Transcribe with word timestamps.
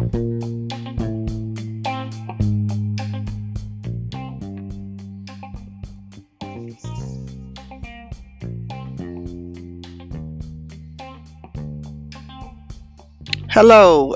Hello 0.00 0.14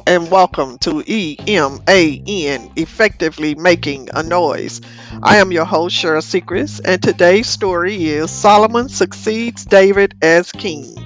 and 0.07 0.31
welcome 0.31 0.79
to 0.79 1.03
EMAN, 1.03 2.73
Effectively 2.77 3.55
Making 3.55 4.09
a 4.15 4.23
Noise. 4.23 4.81
I 5.23 5.37
am 5.37 5.53
your 5.53 5.67
host, 5.67 5.95
Cheryl 5.97 6.23
Secrets, 6.23 6.81
and 6.81 7.03
today's 7.03 7.47
story 7.47 8.03
is 8.07 8.31
Solomon 8.31 8.89
Succeeds 8.89 9.67
David 9.67 10.17
as 10.23 10.51
King. 10.51 10.97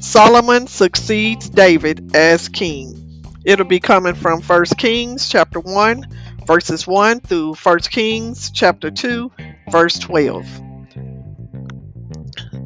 Solomon 0.00 0.66
succeeds 0.66 1.48
David 1.48 2.16
as 2.16 2.48
king. 2.48 3.05
It'll 3.46 3.64
be 3.64 3.80
coming 3.80 4.14
from 4.14 4.42
1 4.42 4.64
Kings 4.76 5.28
chapter 5.28 5.60
1, 5.60 6.04
verses 6.44 6.86
1 6.86 7.20
through 7.20 7.54
1 7.54 7.78
Kings 7.78 8.50
chapter 8.50 8.90
2, 8.90 9.32
verse 9.70 9.98
12. 10.00 10.44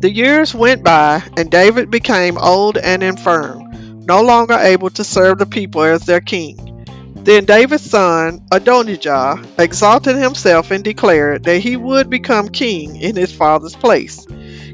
The 0.01 0.11
years 0.11 0.55
went 0.55 0.83
by, 0.83 1.23
and 1.37 1.51
David 1.51 1.91
became 1.91 2.39
old 2.39 2.79
and 2.79 3.03
infirm 3.03 3.71
no 4.11 4.23
longer 4.23 4.55
able 4.55 4.91
to 4.91 5.05
serve 5.05 5.39
the 5.39 5.47
people 5.47 5.83
as 5.83 6.05
their 6.05 6.21
king. 6.21 6.85
Then 7.15 7.45
David's 7.45 7.89
son, 7.89 8.45
Adonijah, 8.51 9.41
exalted 9.59 10.17
himself 10.17 10.73
and 10.73 10.83
declared 10.83 11.45
that 11.45 11.59
he 11.61 11.77
would 11.77 12.11
become 12.11 12.49
king 12.49 12.97
in 12.97 13.15
his 13.15 13.33
father's 13.33 13.77
place. 13.77 14.27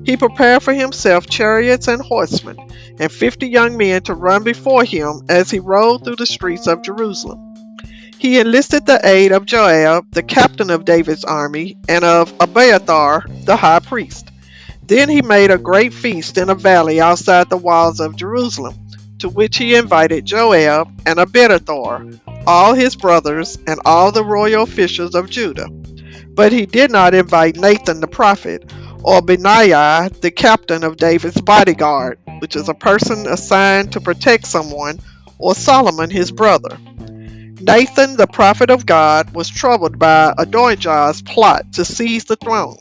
He 0.07 0.17
prepared 0.17 0.63
for 0.63 0.73
himself 0.73 1.27
chariots 1.27 1.89
and 1.89 2.01
horsemen, 2.01 2.57
and 3.01 3.11
fifty 3.11 3.49
young 3.49 3.77
men 3.77 4.03
to 4.03 4.15
run 4.15 4.45
before 4.45 4.85
him 4.85 5.23
as 5.29 5.51
he 5.51 5.59
rode 5.59 6.05
through 6.05 6.17
the 6.17 6.27
streets 6.27 6.69
of 6.69 6.83
Jerusalem. 6.83 7.55
He 8.17 8.39
enlisted 8.39 8.87
the 8.87 9.01
aid 9.03 9.33
of 9.33 9.47
Joab, 9.47 10.07
the 10.13 10.23
captain 10.23 10.71
of 10.71 10.85
David's 10.85 11.25
army, 11.25 11.77
and 11.89 12.05
of 12.05 12.33
Abiathar, 12.39 13.27
the 13.45 13.57
high 13.57 13.81
priest. 13.81 14.31
Then 14.87 15.09
he 15.09 15.23
made 15.23 15.51
a 15.51 15.59
great 15.59 15.93
feast 15.93 16.39
in 16.39 16.51
a 16.51 16.55
valley 16.55 17.01
outside 17.01 17.51
the 17.51 17.57
walls 17.57 17.99
of 17.99 18.15
Jerusalem 18.15 18.75
to 19.19 19.29
which 19.29 19.57
he 19.57 19.75
invited 19.75 20.25
Joab 20.25 20.89
and 21.05 21.19
Abinadab, 21.19 22.21
all 22.47 22.75
his 22.75 22.95
brothers, 22.95 23.59
and 23.67 23.81
all 23.85 24.13
the 24.13 24.25
royal 24.25 24.63
officials 24.63 25.17
of 25.17 25.31
Judah. 25.31 25.69
But 26.29 26.53
he 26.53 26.65
did 26.65 26.93
not 26.93 27.15
invite 27.15 27.57
Nathan 27.57 28.01
the 28.01 28.07
prophet, 28.07 28.71
or 29.07 29.23
Benaiah 29.23 30.11
the 30.21 30.33
captain 30.33 30.83
of 30.83 30.97
David's 30.97 31.41
bodyguard, 31.41 32.19
which 32.41 32.57
is 32.57 32.69
a 32.69 32.75
person 32.75 33.29
assigned 33.29 33.93
to 33.93 34.01
protect 34.01 34.49
someone, 34.49 34.99
or 35.39 35.55
Solomon 35.55 36.11
his 36.11 36.33
brother. 36.33 36.77
Nathan 37.61 38.17
the 38.17 38.27
prophet 38.27 38.69
of 38.69 38.85
God 38.85 39.33
was 39.33 39.49
troubled 39.49 39.97
by 39.97 40.35
Adonijah's 40.37 41.23
plot 41.23 41.73
to 41.75 41.85
seize 41.85 42.25
the 42.25 42.35
throne. 42.35 42.79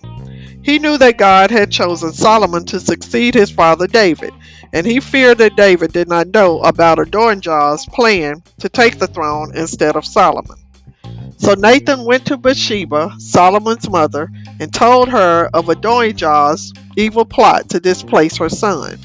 He 0.63 0.79
knew 0.79 0.97
that 0.97 1.19
God 1.19 1.51
had 1.51 1.71
chosen 1.71 2.11
Solomon 2.11 2.65
to 2.65 2.79
succeed 2.79 3.35
his 3.35 3.51
father 3.51 3.85
David, 3.85 4.33
and 4.73 4.83
he 4.83 4.99
feared 4.99 5.37
that 5.37 5.55
David 5.55 5.93
did 5.93 6.09
not 6.09 6.33
know 6.33 6.59
about 6.61 6.97
Adonijah's 6.97 7.85
plan 7.93 8.41
to 8.61 8.67
take 8.67 8.97
the 8.97 9.05
throne 9.05 9.55
instead 9.55 9.95
of 9.95 10.03
Solomon. 10.03 10.57
So 11.37 11.53
Nathan 11.53 12.05
went 12.05 12.25
to 12.27 12.37
Bathsheba, 12.37 13.15
Solomon's 13.19 13.89
mother, 13.89 14.29
and 14.59 14.73
told 14.73 15.09
her 15.09 15.49
of 15.53 15.69
Adonijah's 15.69 16.73
evil 16.95 17.25
plot 17.25 17.69
to 17.69 17.79
displace 17.79 18.37
her 18.37 18.49
son. 18.49 18.97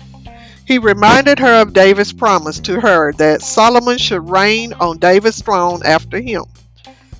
He 0.65 0.79
reminded 0.79 1.41
her 1.41 1.63
of 1.63 1.73
David's 1.73 2.13
promise 2.13 2.61
to 2.61 2.81
her 2.81 3.13
that 3.15 3.43
Solomon 3.43 3.99
should 3.99 4.31
reign 4.31 4.73
on 4.75 4.99
David's 4.99 5.43
throne 5.43 5.81
after 5.85 6.21
him. 6.21 6.45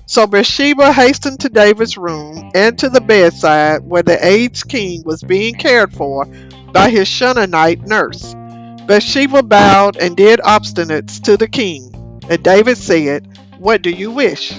So 0.05 0.25
Bathsheba 0.27 0.93
hastened 0.93 1.41
to 1.41 1.49
David's 1.49 1.97
room 1.97 2.51
and 2.55 2.77
to 2.79 2.89
the 2.89 3.01
bedside 3.01 3.83
where 3.83 4.03
the 4.03 4.25
aged 4.25 4.69
king 4.69 5.03
was 5.05 5.21
being 5.23 5.55
cared 5.55 5.93
for 5.93 6.25
by 6.71 6.89
his 6.89 7.07
Shunamite 7.07 7.85
nurse. 7.87 8.33
Bathsheba 8.87 9.43
bowed 9.43 9.97
and 9.97 10.17
did 10.17 10.39
obeisances 10.41 11.19
to 11.21 11.37
the 11.37 11.47
king. 11.47 12.19
And 12.29 12.43
David 12.43 12.77
said, 12.77 13.27
What 13.57 13.81
do 13.81 13.89
you 13.89 14.11
wish? 14.11 14.53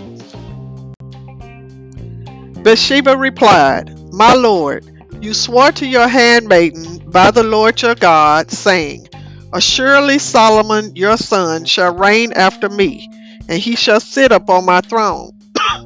Bathsheba 2.62 3.16
replied, 3.16 4.12
My 4.12 4.34
lord, 4.34 4.86
you 5.20 5.34
swore 5.34 5.72
to 5.72 5.86
your 5.86 6.06
handmaiden 6.06 7.10
by 7.10 7.32
the 7.32 7.42
Lord 7.42 7.82
your 7.82 7.96
God, 7.96 8.52
saying, 8.52 9.08
Assuredly 9.52 10.20
Solomon 10.20 10.94
your 10.94 11.16
son 11.16 11.64
shall 11.64 11.94
reign 11.94 12.32
after 12.32 12.68
me, 12.68 13.10
and 13.48 13.58
he 13.58 13.74
shall 13.74 13.98
sit 13.98 14.30
upon 14.30 14.64
my 14.64 14.80
throne. 14.80 15.32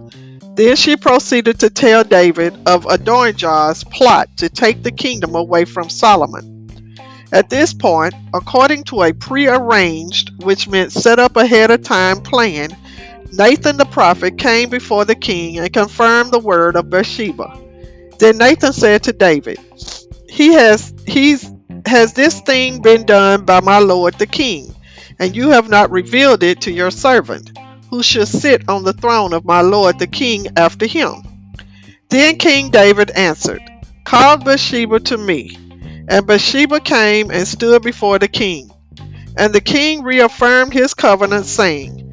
then 0.54 0.76
she 0.76 0.97
proceeded 0.97 1.59
to 1.60 1.70
tell 1.70 2.04
David 2.04 2.54
of 2.66 2.84
Adonijah's 2.84 3.82
plot 3.84 4.28
to 4.36 4.50
take 4.50 4.82
the 4.82 4.92
kingdom 4.92 5.34
away 5.34 5.65
from 5.65 5.88
Solomon. 5.88 6.86
At 7.32 7.48
this 7.48 7.72
point, 7.72 8.15
according 8.34 8.84
to 8.84 9.03
a 9.03 9.15
prearranged, 9.15 10.44
which 10.44 10.69
meant 10.69 10.92
set 10.92 11.19
up 11.19 11.36
ahead 11.36 11.70
of 11.70 11.82
time 11.82 12.20
plan, 12.20 12.76
Nathan 13.32 13.76
the 13.76 13.84
prophet 13.84 14.38
came 14.38 14.70
before 14.70 15.04
the 15.04 15.14
king 15.14 15.59
and 15.59 15.72
confirmed 15.72 16.32
the 16.32 16.38
word 16.38 16.76
of 16.76 16.91
Bathsheba. 16.91 17.62
Then 18.19 18.38
Nathan 18.38 18.72
said 18.72 19.03
to 19.04 19.12
David, 19.12 19.59
He 20.28 20.53
has 20.54 20.94
he's 21.06 21.50
has 21.86 22.12
this 22.15 22.41
thing 22.41 22.82
been 22.82 23.06
done 23.06 23.44
by 23.44 23.60
my 23.60 23.78
lord 23.78 24.15
the 24.15 24.26
king, 24.26 24.75
and 25.19 25.36
you 25.36 25.50
have 25.50 25.69
not 25.69 25.91
revealed 25.91 26.42
it 26.42 26.62
to 26.62 26.72
your 26.72 26.91
servant, 26.91 27.56
who 27.91 28.03
shall 28.03 28.26
sit 28.26 28.69
on 28.69 28.84
the 28.84 28.92
throne 28.92 29.32
of 29.32 29.44
my 29.44 29.60
lord 29.60 29.98
the 29.98 30.06
king 30.06 30.48
after 30.56 30.86
him. 30.86 31.22
Then 32.09 32.36
King 32.36 32.70
David 32.70 33.10
answered, 33.10 33.62
Call 34.04 34.38
Bathsheba 34.38 35.00
to 35.00 35.19
me. 35.19 35.59
And 36.09 36.26
Bathsheba 36.26 36.81
came 36.81 37.31
and 37.31 37.48
stood 37.48 37.82
before 37.82 38.19
the 38.19 38.28
king. 38.28 38.70
And 39.36 39.53
the 39.53 39.60
king 39.60 40.03
reaffirmed 40.03 40.72
his 40.72 40.94
covenant, 40.94 41.47
saying, 41.47 42.06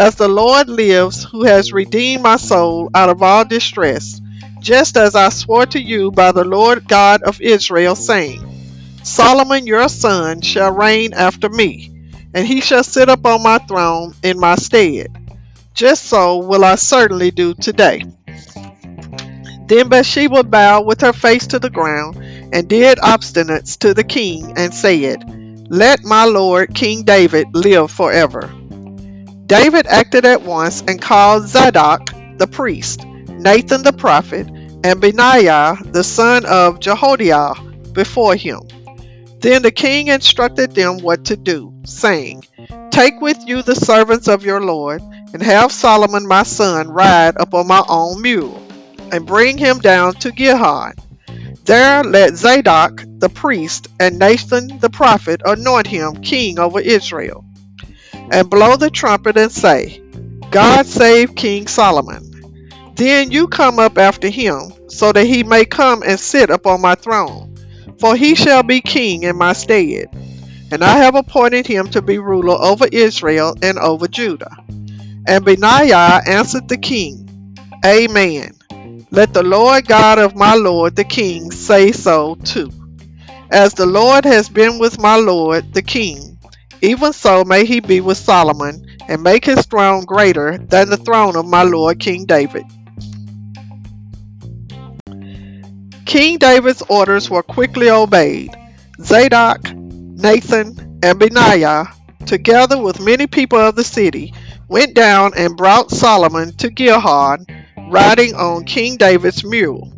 As 0.00 0.14
the 0.14 0.28
Lord 0.28 0.70
lives, 0.70 1.24
who 1.24 1.44
has 1.44 1.74
redeemed 1.74 2.22
my 2.22 2.36
soul 2.36 2.88
out 2.94 3.10
of 3.10 3.22
all 3.22 3.44
distress, 3.44 4.18
just 4.58 4.96
as 4.96 5.14
I 5.14 5.28
swore 5.28 5.66
to 5.66 5.78
you 5.78 6.10
by 6.10 6.32
the 6.32 6.42
Lord 6.42 6.88
God 6.88 7.22
of 7.22 7.38
Israel, 7.42 7.94
saying, 7.94 8.40
Solomon 9.02 9.66
your 9.66 9.90
son 9.90 10.40
shall 10.40 10.72
reign 10.72 11.12
after 11.12 11.50
me, 11.50 11.92
and 12.32 12.46
he 12.46 12.62
shall 12.62 12.82
sit 12.82 13.10
upon 13.10 13.42
my 13.42 13.58
throne 13.58 14.14
in 14.22 14.40
my 14.40 14.54
stead. 14.54 15.08
Just 15.74 16.04
so 16.04 16.38
will 16.38 16.64
I 16.64 16.76
certainly 16.76 17.30
do 17.30 17.52
today. 17.52 18.02
Then 19.66 19.90
Bathsheba 19.90 20.44
bowed 20.44 20.86
with 20.86 21.02
her 21.02 21.12
face 21.12 21.46
to 21.48 21.58
the 21.58 21.68
ground 21.68 22.16
and 22.54 22.66
did 22.66 22.98
obeisances 23.00 23.76
to 23.76 23.92
the 23.92 24.04
king 24.04 24.54
and 24.56 24.72
said, 24.72 25.22
Let 25.68 26.04
my 26.04 26.24
lord 26.24 26.74
King 26.74 27.02
David 27.02 27.48
live 27.54 27.90
forever. 27.90 28.50
David 29.50 29.88
acted 29.88 30.24
at 30.24 30.42
once 30.42 30.80
and 30.86 31.02
called 31.02 31.48
Zadok 31.48 32.10
the 32.38 32.46
priest, 32.46 33.04
Nathan 33.04 33.82
the 33.82 33.92
prophet, 33.92 34.46
and 34.84 35.00
Benaiah 35.00 35.76
the 35.86 36.04
son 36.04 36.46
of 36.46 36.78
Jehoiada 36.78 37.60
before 37.92 38.36
him. 38.36 38.60
Then 39.40 39.62
the 39.62 39.72
king 39.72 40.06
instructed 40.06 40.76
them 40.76 40.98
what 40.98 41.24
to 41.24 41.36
do, 41.36 41.74
saying, 41.84 42.44
Take 42.92 43.20
with 43.20 43.38
you 43.44 43.62
the 43.62 43.74
servants 43.74 44.28
of 44.28 44.44
your 44.44 44.60
lord, 44.60 45.02
and 45.34 45.42
have 45.42 45.72
Solomon 45.72 46.28
my 46.28 46.44
son 46.44 46.88
ride 46.88 47.34
upon 47.36 47.66
my 47.66 47.82
own 47.88 48.22
mule, 48.22 48.62
and 49.10 49.26
bring 49.26 49.58
him 49.58 49.80
down 49.80 50.14
to 50.20 50.30
Gihon 50.30 50.94
there 51.64 52.02
let 52.02 52.34
Zadok 52.34 53.04
the 53.18 53.28
priest 53.28 53.88
and 54.00 54.18
Nathan 54.18 54.78
the 54.78 54.90
prophet 54.90 55.40
anoint 55.44 55.86
him 55.86 56.16
king 56.16 56.58
over 56.58 56.80
Israel, 56.80 57.44
and 58.30 58.50
blow 58.50 58.76
the 58.76 58.90
trumpet 58.90 59.36
and 59.36 59.50
say, 59.50 60.02
God 60.50 60.86
save 60.86 61.34
King 61.34 61.66
Solomon. 61.66 62.26
Then 62.94 63.30
you 63.30 63.48
come 63.48 63.78
up 63.78 63.98
after 63.98 64.28
him, 64.28 64.72
so 64.88 65.12
that 65.12 65.26
he 65.26 65.42
may 65.42 65.64
come 65.64 66.02
and 66.02 66.18
sit 66.18 66.50
upon 66.50 66.80
my 66.80 66.94
throne, 66.94 67.56
for 67.98 68.16
he 68.16 68.34
shall 68.34 68.62
be 68.62 68.80
king 68.80 69.22
in 69.22 69.36
my 69.36 69.52
stead. 69.52 70.08
And 70.72 70.84
I 70.84 70.98
have 70.98 71.14
appointed 71.14 71.66
him 71.66 71.88
to 71.88 72.02
be 72.02 72.18
ruler 72.18 72.56
over 72.60 72.86
Israel 72.90 73.54
and 73.62 73.78
over 73.78 74.06
Judah. 74.06 74.56
And 75.26 75.44
Benaiah 75.44 76.20
answered 76.26 76.68
the 76.68 76.76
king, 76.76 77.26
Amen. 77.84 78.54
Let 79.10 79.32
the 79.32 79.42
Lord 79.42 79.86
God 79.86 80.18
of 80.18 80.36
my 80.36 80.54
Lord 80.54 80.94
the 80.94 81.04
king 81.04 81.50
say 81.50 81.92
so 81.92 82.36
too. 82.36 82.70
As 83.50 83.74
the 83.74 83.86
Lord 83.86 84.24
has 84.24 84.48
been 84.48 84.78
with 84.78 85.00
my 85.00 85.16
Lord 85.16 85.72
the 85.74 85.82
king, 85.82 86.29
even 86.82 87.12
so 87.12 87.44
may 87.44 87.64
he 87.64 87.80
be 87.80 88.00
with 88.00 88.16
Solomon, 88.18 88.86
and 89.08 89.22
make 89.22 89.44
his 89.44 89.66
throne 89.66 90.04
greater 90.04 90.58
than 90.58 90.88
the 90.88 90.96
throne 90.96 91.36
of 91.36 91.46
my 91.46 91.62
Lord 91.62 91.98
King 91.98 92.24
David. 92.24 92.64
King 96.06 96.38
David's 96.38 96.82
orders 96.88 97.30
were 97.30 97.42
quickly 97.42 97.88
obeyed. 97.88 98.56
Zadok, 99.00 99.72
Nathan, 99.74 100.98
and 101.02 101.18
Benaiah, 101.18 101.86
together 102.26 102.80
with 102.80 103.00
many 103.00 103.26
people 103.26 103.58
of 103.58 103.76
the 103.76 103.84
city, 103.84 104.34
went 104.68 104.94
down 104.94 105.32
and 105.36 105.56
brought 105.56 105.90
Solomon 105.90 106.52
to 106.56 106.70
Gihon, 106.70 107.46
riding 107.90 108.34
on 108.34 108.64
King 108.64 108.96
David's 108.96 109.44
mule. 109.44 109.92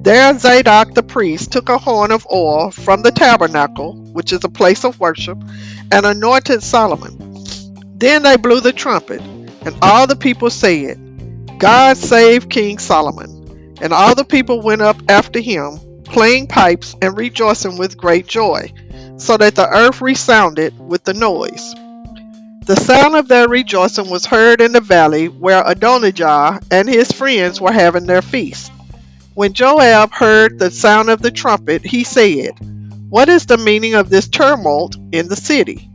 There 0.00 0.38
Zadok 0.38 0.94
the 0.94 1.02
priest 1.02 1.52
took 1.52 1.68
a 1.68 1.76
horn 1.76 2.12
of 2.12 2.26
oil 2.32 2.70
from 2.70 3.02
the 3.02 3.10
tabernacle, 3.10 3.94
which 4.12 4.32
is 4.32 4.44
a 4.44 4.48
place 4.48 4.84
of 4.84 5.00
worship, 5.00 5.38
and 5.90 6.06
anointed 6.06 6.62
Solomon. 6.62 7.16
Then 7.96 8.22
they 8.22 8.36
blew 8.36 8.60
the 8.60 8.72
trumpet, 8.72 9.20
and 9.20 9.76
all 9.82 10.06
the 10.06 10.16
people 10.16 10.50
said, 10.50 11.58
God 11.58 11.96
save 11.96 12.48
King 12.48 12.78
Solomon. 12.78 13.76
And 13.80 13.92
all 13.92 14.14
the 14.14 14.24
people 14.24 14.62
went 14.62 14.82
up 14.82 14.96
after 15.08 15.40
him, 15.40 15.78
playing 16.04 16.46
pipes 16.46 16.94
and 17.02 17.16
rejoicing 17.16 17.76
with 17.76 17.96
great 17.96 18.26
joy, 18.26 18.72
so 19.16 19.36
that 19.36 19.56
the 19.56 19.68
earth 19.68 20.00
resounded 20.00 20.78
with 20.78 21.04
the 21.04 21.14
noise. 21.14 21.74
The 22.66 22.76
sound 22.76 23.16
of 23.16 23.28
their 23.28 23.48
rejoicing 23.48 24.10
was 24.10 24.26
heard 24.26 24.60
in 24.60 24.72
the 24.72 24.80
valley 24.80 25.26
where 25.28 25.62
Adonijah 25.66 26.60
and 26.70 26.88
his 26.88 27.10
friends 27.10 27.60
were 27.60 27.72
having 27.72 28.06
their 28.06 28.22
feast. 28.22 28.70
When 29.38 29.52
Joab 29.52 30.10
heard 30.10 30.58
the 30.58 30.68
sound 30.68 31.10
of 31.10 31.22
the 31.22 31.30
trumpet, 31.30 31.86
he 31.86 32.02
said, 32.02 32.58
What 33.08 33.28
is 33.28 33.46
the 33.46 33.56
meaning 33.56 33.94
of 33.94 34.10
this 34.10 34.26
tumult 34.26 34.96
in 35.12 35.28
the 35.28 35.36
city? 35.36 35.88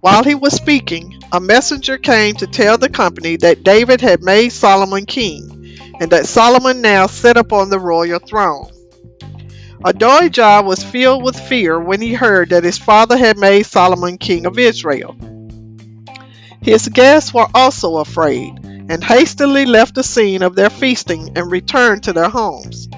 While 0.00 0.24
he 0.24 0.34
was 0.34 0.52
speaking, 0.54 1.22
a 1.30 1.38
messenger 1.38 1.96
came 1.96 2.34
to 2.34 2.46
tell 2.48 2.78
the 2.78 2.88
company 2.88 3.36
that 3.36 3.62
David 3.62 4.00
had 4.00 4.24
made 4.24 4.48
Solomon 4.48 5.06
king, 5.06 5.78
and 6.00 6.10
that 6.10 6.26
Solomon 6.26 6.80
now 6.80 7.06
sat 7.06 7.36
upon 7.36 7.70
the 7.70 7.78
royal 7.78 8.18
throne. 8.18 8.72
Adonijah 9.84 10.62
was 10.64 10.82
filled 10.82 11.22
with 11.22 11.38
fear 11.38 11.78
when 11.78 12.00
he 12.00 12.14
heard 12.14 12.48
that 12.48 12.64
his 12.64 12.78
father 12.78 13.16
had 13.16 13.38
made 13.38 13.64
Solomon 13.64 14.18
king 14.18 14.44
of 14.44 14.58
Israel. 14.58 15.14
His 16.60 16.88
guests 16.88 17.32
were 17.32 17.46
also 17.54 17.98
afraid, 17.98 18.58
and 18.92 19.02
hastily 19.02 19.64
left 19.64 19.94
the 19.94 20.02
scene 20.02 20.42
of 20.42 20.54
their 20.54 20.68
feasting 20.68 21.32
and 21.34 21.50
returned 21.50 22.02
to 22.02 22.12
their 22.12 22.28
homes. 22.28 22.90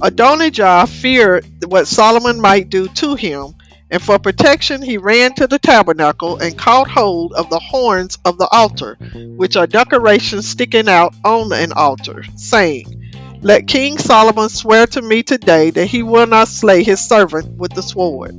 Adonijah 0.00 0.86
feared 0.86 1.44
what 1.66 1.88
Solomon 1.88 2.40
might 2.40 2.70
do 2.70 2.86
to 2.86 3.16
him, 3.16 3.52
and 3.90 4.00
for 4.00 4.20
protection 4.20 4.80
he 4.80 4.98
ran 4.98 5.34
to 5.34 5.48
the 5.48 5.58
tabernacle 5.58 6.38
and 6.38 6.56
caught 6.56 6.88
hold 6.88 7.32
of 7.32 7.50
the 7.50 7.58
horns 7.58 8.18
of 8.24 8.38
the 8.38 8.46
altar, 8.52 8.96
which 9.36 9.56
are 9.56 9.66
decorations 9.66 10.46
sticking 10.46 10.88
out 10.88 11.12
on 11.24 11.52
an 11.52 11.72
altar, 11.72 12.22
saying, 12.36 13.40
Let 13.40 13.66
King 13.66 13.98
Solomon 13.98 14.48
swear 14.48 14.86
to 14.86 15.02
me 15.02 15.24
today 15.24 15.70
that 15.70 15.86
he 15.86 16.04
will 16.04 16.28
not 16.28 16.46
slay 16.46 16.84
his 16.84 17.04
servant 17.04 17.56
with 17.56 17.72
the 17.74 17.82
sword. 17.82 18.30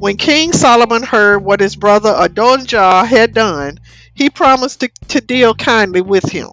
When 0.00 0.16
King 0.16 0.52
Solomon 0.52 1.04
heard 1.04 1.44
what 1.44 1.60
his 1.60 1.76
brother 1.76 2.12
Adonijah 2.18 3.04
had 3.04 3.34
done, 3.34 3.78
he 4.18 4.28
promised 4.28 4.80
to, 4.80 4.90
to 5.08 5.20
deal 5.20 5.54
kindly 5.54 6.00
with 6.00 6.28
him. 6.30 6.50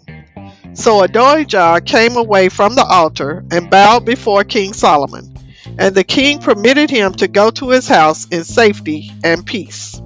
So 0.73 1.01
Adonijah 1.01 1.81
came 1.83 2.15
away 2.15 2.49
from 2.49 2.75
the 2.75 2.85
altar 2.85 3.43
and 3.51 3.69
bowed 3.69 4.05
before 4.05 4.43
King 4.43 4.73
Solomon, 4.73 5.35
and 5.79 5.95
the 5.95 6.03
king 6.03 6.39
permitted 6.39 6.89
him 6.89 7.13
to 7.13 7.27
go 7.27 7.49
to 7.51 7.69
his 7.69 7.87
house 7.87 8.27
in 8.27 8.43
safety 8.43 9.11
and 9.23 9.45
peace. 9.45 9.99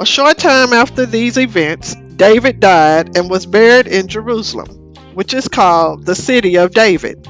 A 0.00 0.04
short 0.04 0.38
time 0.38 0.72
after 0.72 1.06
these 1.06 1.38
events, 1.38 1.94
David 2.16 2.60
died 2.60 3.16
and 3.16 3.30
was 3.30 3.46
buried 3.46 3.86
in 3.86 4.08
Jerusalem, 4.08 4.94
which 5.14 5.32
is 5.32 5.48
called 5.48 6.04
the 6.04 6.14
City 6.14 6.56
of 6.56 6.72
David. 6.72 7.26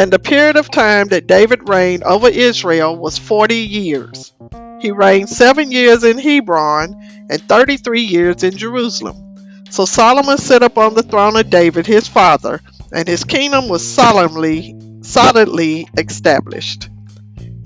And 0.00 0.10
the 0.10 0.18
period 0.18 0.56
of 0.56 0.70
time 0.70 1.08
that 1.08 1.26
David 1.26 1.68
reigned 1.68 2.04
over 2.04 2.26
Israel 2.26 2.96
was 2.96 3.18
40 3.18 3.54
years. 3.54 4.32
He 4.80 4.92
reigned 4.92 5.28
seven 5.28 5.70
years 5.70 6.04
in 6.04 6.16
Hebron 6.16 6.96
and 7.28 7.42
33 7.42 8.00
years 8.00 8.42
in 8.42 8.56
Jerusalem. 8.56 9.36
So 9.68 9.84
Solomon 9.84 10.38
sat 10.38 10.62
upon 10.62 10.94
the 10.94 11.02
throne 11.02 11.36
of 11.36 11.50
David 11.50 11.86
his 11.86 12.08
father, 12.08 12.62
and 12.90 13.06
his 13.06 13.24
kingdom 13.24 13.68
was 13.68 13.86
solemnly, 13.86 14.74
solidly 15.02 15.86
established. 15.98 16.88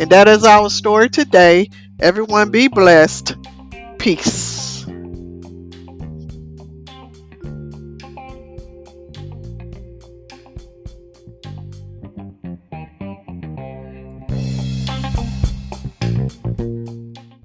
And 0.00 0.10
that 0.10 0.26
is 0.26 0.42
our 0.42 0.70
story 0.70 1.10
today. 1.10 1.70
Everyone 2.00 2.50
be 2.50 2.66
blessed. 2.66 3.36
Peace. 4.00 4.53